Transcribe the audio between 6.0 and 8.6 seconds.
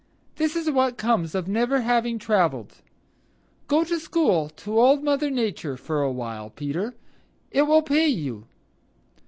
a while, Peter. It will pay you."